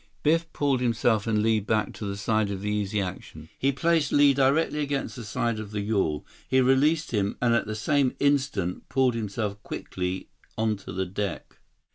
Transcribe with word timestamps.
148 0.23 0.33
Biff 0.33 0.51
pulled 0.51 0.81
himself 0.81 1.27
and 1.27 1.43
Li 1.43 1.59
back 1.59 1.93
to 1.93 2.05
the 2.05 2.17
side 2.17 2.49
of 2.49 2.61
the 2.61 2.71
Easy 2.71 2.99
Action. 2.99 3.49
He 3.59 3.71
placed 3.71 4.11
Li 4.11 4.33
directly 4.33 4.79
against 4.79 5.15
the 5.15 5.23
side 5.23 5.59
of 5.59 5.69
the 5.69 5.81
yawl. 5.81 6.25
He 6.47 6.59
released 6.59 7.11
him 7.11 7.37
and 7.39 7.53
at 7.53 7.67
the 7.67 7.75
same 7.75 8.15
instant, 8.19 8.89
pulled 8.89 9.13
himself 9.13 9.61
quickly 9.61 10.27
onto 10.57 10.91
the 10.91 11.05
deck. 11.05 11.59